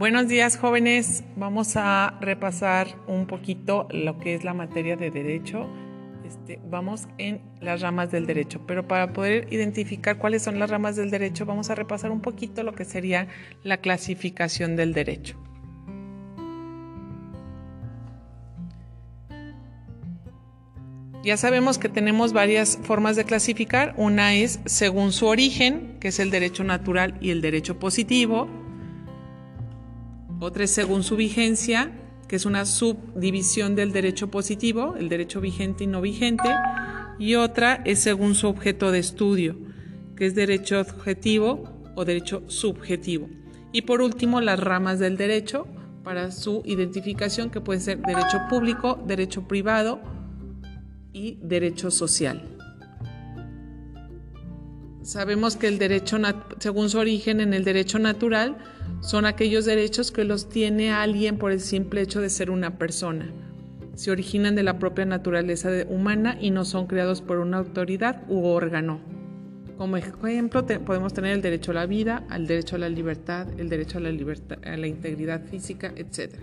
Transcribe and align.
Buenos 0.00 0.28
días 0.28 0.56
jóvenes, 0.56 1.24
vamos 1.36 1.76
a 1.76 2.16
repasar 2.22 2.96
un 3.06 3.26
poquito 3.26 3.86
lo 3.90 4.18
que 4.18 4.34
es 4.34 4.44
la 4.44 4.54
materia 4.54 4.96
de 4.96 5.10
derecho. 5.10 5.68
Este, 6.26 6.58
vamos 6.70 7.06
en 7.18 7.42
las 7.60 7.82
ramas 7.82 8.10
del 8.10 8.24
derecho, 8.24 8.62
pero 8.66 8.88
para 8.88 9.12
poder 9.12 9.52
identificar 9.52 10.16
cuáles 10.16 10.42
son 10.42 10.58
las 10.58 10.70
ramas 10.70 10.96
del 10.96 11.10
derecho 11.10 11.44
vamos 11.44 11.68
a 11.68 11.74
repasar 11.74 12.12
un 12.12 12.22
poquito 12.22 12.62
lo 12.62 12.72
que 12.72 12.86
sería 12.86 13.28
la 13.62 13.76
clasificación 13.76 14.74
del 14.74 14.94
derecho. 14.94 15.38
Ya 21.22 21.36
sabemos 21.36 21.76
que 21.76 21.90
tenemos 21.90 22.32
varias 22.32 22.78
formas 22.84 23.16
de 23.16 23.24
clasificar. 23.24 23.92
Una 23.98 24.32
es 24.32 24.60
según 24.64 25.12
su 25.12 25.26
origen, 25.26 25.98
que 26.00 26.08
es 26.08 26.20
el 26.20 26.30
derecho 26.30 26.64
natural 26.64 27.18
y 27.20 27.32
el 27.32 27.42
derecho 27.42 27.78
positivo 27.78 28.48
otra 30.40 30.64
es 30.64 30.70
según 30.70 31.02
su 31.02 31.16
vigencia, 31.16 31.92
que 32.26 32.36
es 32.36 32.46
una 32.46 32.64
subdivisión 32.64 33.76
del 33.76 33.92
derecho 33.92 34.30
positivo, 34.30 34.96
el 34.98 35.08
derecho 35.08 35.40
vigente 35.40 35.84
y 35.84 35.86
no 35.86 36.00
vigente, 36.00 36.48
y 37.18 37.34
otra 37.34 37.82
es 37.84 37.98
según 37.98 38.34
su 38.34 38.48
objeto 38.48 38.90
de 38.90 38.98
estudio, 38.98 39.56
que 40.16 40.26
es 40.26 40.34
derecho 40.34 40.80
objetivo 40.80 41.92
o 41.94 42.04
derecho 42.04 42.42
subjetivo. 42.46 43.28
Y 43.72 43.82
por 43.82 44.00
último, 44.00 44.40
las 44.40 44.58
ramas 44.58 44.98
del 44.98 45.16
derecho 45.16 45.66
para 46.02 46.30
su 46.30 46.62
identificación, 46.64 47.50
que 47.50 47.60
pueden 47.60 47.82
ser 47.82 48.00
derecho 48.00 48.38
público, 48.48 48.98
derecho 49.06 49.46
privado 49.46 50.00
y 51.12 51.38
derecho 51.42 51.90
social. 51.90 52.42
Sabemos 55.02 55.56
que 55.56 55.68
el 55.68 55.78
derecho, 55.78 56.18
según 56.58 56.88
su 56.88 56.98
origen 56.98 57.40
en 57.40 57.52
el 57.52 57.64
derecho 57.64 57.98
natural, 57.98 58.56
son 59.00 59.24
aquellos 59.24 59.64
derechos 59.64 60.12
que 60.12 60.24
los 60.24 60.48
tiene 60.48 60.92
alguien 60.92 61.38
por 61.38 61.52
el 61.52 61.60
simple 61.60 62.02
hecho 62.02 62.20
de 62.20 62.30
ser 62.30 62.50
una 62.50 62.76
persona. 62.78 63.32
Se 63.94 64.10
originan 64.10 64.54
de 64.54 64.62
la 64.62 64.78
propia 64.78 65.06
naturaleza 65.06 65.70
humana 65.88 66.36
y 66.40 66.50
no 66.50 66.64
son 66.64 66.86
creados 66.86 67.22
por 67.22 67.38
una 67.38 67.58
autoridad 67.58 68.22
u 68.28 68.44
órgano. 68.44 69.00
Como 69.78 69.96
ejemplo 69.96 70.66
podemos 70.84 71.14
tener 71.14 71.32
el 71.32 71.40
derecho 71.40 71.70
a 71.70 71.74
la 71.74 71.86
vida, 71.86 72.24
al 72.28 72.46
derecho 72.46 72.76
a 72.76 72.78
la 72.78 72.90
libertad, 72.90 73.48
el 73.58 73.70
derecho 73.70 73.96
a 73.96 74.00
la, 74.02 74.86
integridad 74.86 75.46
física, 75.46 75.92
etc. 75.96 76.34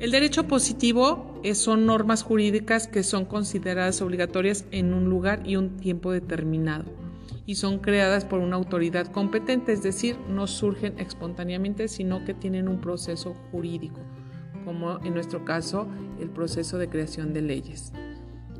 El 0.00 0.10
derecho 0.10 0.48
positivo 0.48 1.40
son 1.54 1.86
normas 1.86 2.24
jurídicas 2.24 2.88
que 2.88 3.04
son 3.04 3.24
consideradas 3.24 4.02
obligatorias 4.02 4.64
en 4.72 4.92
un 4.92 5.08
lugar 5.08 5.42
y 5.44 5.54
un 5.54 5.76
tiempo 5.76 6.10
determinado 6.10 7.03
y 7.46 7.56
son 7.56 7.78
creadas 7.78 8.24
por 8.24 8.40
una 8.40 8.56
autoridad 8.56 9.06
competente, 9.08 9.72
es 9.72 9.82
decir, 9.82 10.16
no 10.28 10.46
surgen 10.46 10.98
espontáneamente, 10.98 11.88
sino 11.88 12.24
que 12.24 12.34
tienen 12.34 12.68
un 12.68 12.80
proceso 12.80 13.34
jurídico, 13.50 14.00
como 14.64 14.98
en 15.04 15.14
nuestro 15.14 15.44
caso 15.44 15.86
el 16.20 16.30
proceso 16.30 16.78
de 16.78 16.88
creación 16.88 17.32
de 17.32 17.42
leyes. 17.42 17.92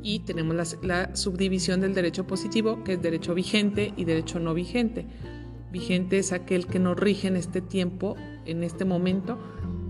Y 0.03 0.19
tenemos 0.19 0.77
la, 0.83 1.15
subdivisión 1.15 1.81
del 1.81 1.95
derecho 1.95 2.27
positivo, 2.27 2.83
que 2.83 2.93
es 2.93 3.01
derecho 3.01 3.33
vigente 3.33 3.91
y 3.97 4.05
derecho 4.05 4.39
no 4.39 4.53
vigente. 4.53 5.07
Vigente 5.71 6.19
es 6.19 6.31
aquel 6.31 6.67
que 6.67 6.77
nos 6.77 6.95
rige 6.95 7.27
en 7.27 7.35
este 7.35 7.59
tiempo, 7.59 8.15
en 8.45 8.63
este 8.63 8.85
momento, 8.85 9.39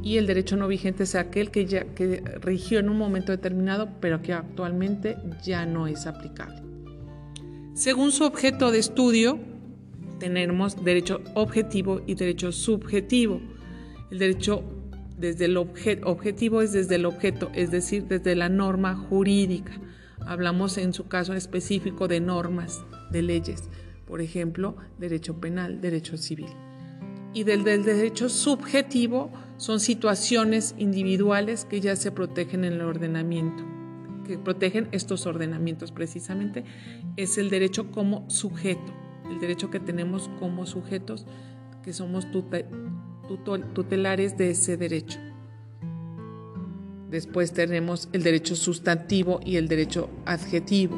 y 0.01 0.17
el 0.17 0.25
derecho 0.25 0.55
no 0.55 0.69
vigente 0.69 1.03
es 1.03 1.15
aquel 1.15 1.51
que 1.51 1.65
ya 1.65 1.83
que 1.95 2.23
rigió 2.41 2.79
en 2.79 2.89
un 2.89 2.97
momento 2.97 3.33
determinado, 3.33 3.89
pero 3.99 4.21
que 4.21 4.31
actualmente 4.31 5.17
ya 5.43 5.65
no 5.65 5.87
es 5.87 6.07
aplicable. 6.07 6.64
Según 7.75 8.13
su 8.13 8.23
objeto 8.23 8.71
de 8.71 8.79
estudio, 8.79 9.37
tenemos 10.17 10.81
derecho 10.85 11.19
objetivo 11.33 12.01
y 12.07 12.15
derecho 12.15 12.53
subjetivo. 12.53 13.41
El 14.09 14.19
derecho 14.19 14.63
desde 15.17 15.45
el 15.45 15.57
objetivo 15.57 16.61
es 16.61 16.71
desde 16.71 16.95
el 16.95 17.05
objeto, 17.05 17.51
es 17.53 17.71
decir, 17.71 18.05
desde 18.05 18.33
la 18.33 18.47
norma 18.47 18.95
jurídica. 18.95 19.73
Hablamos 20.25 20.77
en 20.77 20.93
su 20.93 21.09
caso 21.09 21.33
específico 21.33 22.07
de 22.07 22.21
normas, 22.21 22.85
de 23.11 23.21
leyes, 23.21 23.63
por 24.07 24.21
ejemplo, 24.21 24.77
derecho 24.97 25.41
penal, 25.41 25.81
derecho 25.81 26.15
civil. 26.15 26.53
Y 27.33 27.43
del, 27.43 27.65
derecho 27.65 28.29
subjetivo 28.29 29.33
son 29.57 29.81
situaciones 29.81 30.75
individuales 30.77 31.65
que 31.65 31.81
ya 31.81 31.97
se 31.97 32.13
protegen 32.13 32.63
en 32.63 32.71
el 32.75 32.81
ordenamiento 32.83 33.74
que 34.25 34.37
protegen 34.37 34.89
estos 34.91 35.25
ordenamientos 35.25 35.91
precisamente 35.91 36.63
es 37.15 37.37
el 37.37 37.49
derecho 37.49 37.91
como 37.91 38.29
sujeto, 38.29 38.93
el 39.29 39.39
derecho 39.39 39.71
que 39.71 39.79
tenemos 39.79 40.29
como 40.39 40.65
sujetos, 40.65 41.25
que 41.83 41.93
somos 41.93 42.27
tutelares 43.73 44.37
de 44.37 44.51
ese 44.51 44.75
derecho. 44.75 45.19
Después 47.09 47.53
tenemos 47.53 48.09
el 48.11 48.23
derecho 48.23 48.55
sustantivo 48.55 49.39
y 49.45 49.57
el 49.57 49.67
derecho 49.67 50.09
adjetivo. 50.25 50.97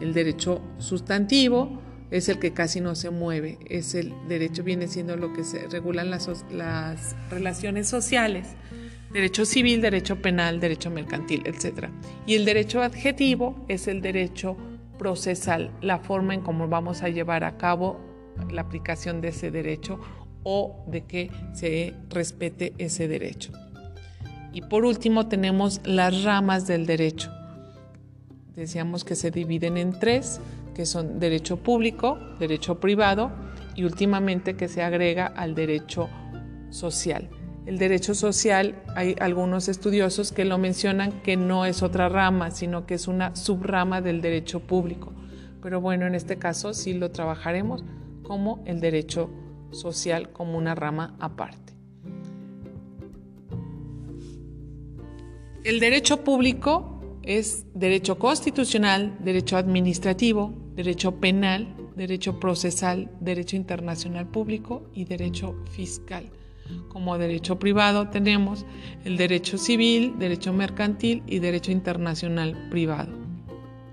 El 0.00 0.12
derecho 0.12 0.60
sustantivo 0.78 1.80
es 2.10 2.28
el 2.28 2.38
que 2.38 2.52
casi 2.52 2.80
no 2.80 2.94
se 2.94 3.10
mueve, 3.10 3.58
es 3.68 3.94
el 3.94 4.14
derecho, 4.28 4.62
viene 4.62 4.88
siendo 4.88 5.16
lo 5.16 5.32
que 5.32 5.44
se 5.44 5.66
regulan 5.68 6.10
las, 6.10 6.44
las 6.50 7.16
relaciones 7.30 7.88
sociales 7.88 8.48
derecho 9.12 9.44
civil, 9.44 9.80
derecho 9.80 10.20
penal, 10.20 10.60
derecho 10.60 10.90
mercantil, 10.90 11.42
etc. 11.46 11.88
Y 12.26 12.34
el 12.34 12.44
derecho 12.44 12.82
adjetivo 12.82 13.64
es 13.68 13.88
el 13.88 14.00
derecho 14.00 14.56
procesal, 14.98 15.70
la 15.80 15.98
forma 15.98 16.34
en 16.34 16.40
cómo 16.42 16.68
vamos 16.68 17.02
a 17.02 17.08
llevar 17.08 17.44
a 17.44 17.56
cabo 17.56 18.00
la 18.50 18.62
aplicación 18.62 19.20
de 19.20 19.28
ese 19.28 19.50
derecho 19.50 20.00
o 20.42 20.84
de 20.86 21.04
que 21.04 21.30
se 21.52 21.94
respete 22.10 22.74
ese 22.78 23.08
derecho. 23.08 23.52
Y 24.52 24.62
por 24.62 24.84
último 24.84 25.28
tenemos 25.28 25.80
las 25.84 26.24
ramas 26.24 26.66
del 26.66 26.86
derecho. 26.86 27.30
Decíamos 28.54 29.04
que 29.04 29.14
se 29.14 29.30
dividen 29.30 29.76
en 29.76 29.98
tres, 29.98 30.40
que 30.74 30.86
son 30.86 31.20
derecho 31.20 31.58
público, 31.58 32.18
derecho 32.38 32.80
privado 32.80 33.30
y 33.76 33.84
últimamente 33.84 34.56
que 34.56 34.68
se 34.68 34.82
agrega 34.82 35.26
al 35.26 35.54
derecho 35.54 36.08
social. 36.70 37.28
El 37.68 37.76
derecho 37.76 38.14
social, 38.14 38.82
hay 38.96 39.14
algunos 39.20 39.68
estudiosos 39.68 40.32
que 40.32 40.46
lo 40.46 40.56
mencionan 40.56 41.20
que 41.20 41.36
no 41.36 41.66
es 41.66 41.82
otra 41.82 42.08
rama, 42.08 42.50
sino 42.50 42.86
que 42.86 42.94
es 42.94 43.06
una 43.08 43.36
subrama 43.36 44.00
del 44.00 44.22
derecho 44.22 44.60
público. 44.60 45.12
Pero 45.60 45.78
bueno, 45.78 46.06
en 46.06 46.14
este 46.14 46.38
caso 46.38 46.72
sí 46.72 46.94
lo 46.94 47.10
trabajaremos 47.10 47.84
como 48.22 48.62
el 48.64 48.80
derecho 48.80 49.28
social, 49.70 50.32
como 50.32 50.56
una 50.56 50.74
rama 50.74 51.14
aparte. 51.20 51.74
El 55.62 55.78
derecho 55.78 56.24
público 56.24 57.02
es 57.22 57.66
derecho 57.74 58.18
constitucional, 58.18 59.18
derecho 59.22 59.58
administrativo, 59.58 60.54
derecho 60.74 61.16
penal, 61.16 61.76
derecho 61.96 62.40
procesal, 62.40 63.10
derecho 63.20 63.56
internacional 63.56 64.26
público 64.26 64.88
y 64.94 65.04
derecho 65.04 65.54
fiscal. 65.70 66.32
Como 66.88 67.16
derecho 67.18 67.58
privado 67.58 68.08
tenemos 68.08 68.64
el 69.04 69.16
derecho 69.16 69.58
civil, 69.58 70.14
derecho 70.18 70.52
mercantil 70.52 71.22
y 71.26 71.38
derecho 71.38 71.70
internacional 71.70 72.68
privado. 72.70 73.12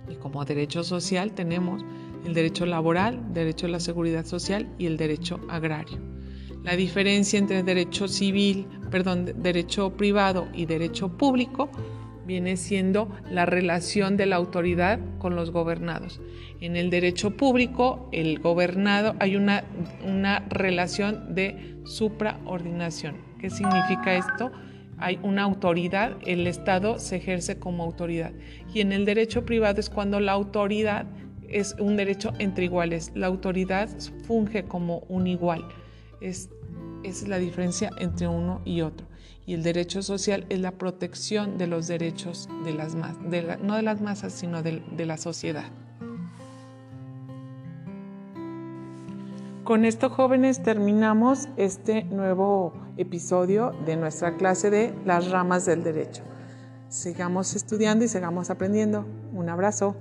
Y 0.09 0.15
como 0.15 0.43
derecho 0.45 0.83
social 0.83 1.33
tenemos 1.33 1.83
el 2.25 2.33
derecho 2.33 2.65
laboral, 2.65 3.33
derecho 3.33 3.67
a 3.67 3.69
la 3.69 3.79
seguridad 3.79 4.25
social 4.25 4.67
y 4.77 4.87
el 4.87 4.97
derecho 4.97 5.39
agrario. 5.49 5.99
La 6.63 6.75
diferencia 6.75 7.37
entre 7.37 7.61
derecho 7.61 8.07
civil, 8.07 8.65
perdón, 8.89 9.31
derecho 9.43 9.91
privado 9.91 10.47
y 10.53 10.65
derecho 10.65 11.09
público 11.09 11.69
viene 12.25 12.57
siendo 12.57 13.09
la 13.29 13.45
relación 13.45 14.17
de 14.17 14.25
la 14.25 14.35
autoridad 14.35 14.99
con 15.19 15.35
los 15.35 15.51
gobernados. 15.51 16.21
En 16.61 16.75
el 16.75 16.89
derecho 16.89 17.31
público, 17.37 18.09
el 18.11 18.39
gobernado, 18.39 19.15
hay 19.19 19.35
una, 19.35 19.63
una 20.05 20.39
relación 20.49 21.35
de 21.35 21.77
supraordinación. 21.85 23.17
¿Qué 23.39 23.49
significa 23.49 24.15
esto? 24.15 24.51
Hay 24.97 25.19
una 25.23 25.43
autoridad, 25.43 26.17
el 26.25 26.47
Estado 26.47 26.99
se 26.99 27.17
ejerce 27.17 27.59
como 27.59 27.83
autoridad. 27.83 28.31
Y 28.73 28.79
en 28.79 28.91
el 28.91 29.05
derecho 29.05 29.45
privado 29.45 29.79
es 29.79 29.89
cuando 29.89 30.19
la 30.19 30.31
autoridad 30.31 31.05
es 31.49 31.75
un 31.79 31.97
derecho 31.97 32.33
entre 32.39 32.65
iguales. 32.65 33.11
La 33.13 33.27
autoridad 33.27 33.89
funge 34.23 34.63
como 34.63 34.99
un 35.09 35.27
igual. 35.27 35.65
Es, 36.21 36.49
es 37.03 37.27
la 37.27 37.37
diferencia 37.37 37.91
entre 37.99 38.27
uno 38.27 38.61
y 38.65 38.81
otro 38.81 39.05
y 39.45 39.53
el 39.53 39.63
derecho 39.63 40.01
social 40.01 40.45
es 40.49 40.59
la 40.59 40.71
protección 40.71 41.57
de 41.57 41.67
los 41.67 41.87
derechos 41.87 42.49
de 42.63 42.73
las 42.73 42.95
masas, 42.95 43.19
no 43.61 43.75
de 43.75 43.81
las 43.81 44.01
masas, 44.01 44.33
sino 44.33 44.63
de, 44.63 44.83
de 44.91 45.05
la 45.05 45.17
sociedad. 45.17 45.65
Con 49.63 49.83
esto, 49.83 50.09
jóvenes, 50.09 50.61
terminamos 50.61 51.49
este 51.57 52.03
nuevo 52.03 52.73
episodio 52.97 53.71
de 53.85 53.95
nuestra 53.95 54.35
clase 54.37 54.69
de 54.69 54.93
las 55.05 55.31
ramas 55.31 55.65
del 55.65 55.83
derecho. 55.83 56.23
Sigamos 56.87 57.55
estudiando 57.55 58.05
y 58.05 58.07
sigamos 58.07 58.51
aprendiendo. 58.51 59.05
Un 59.33 59.49
abrazo. 59.49 59.95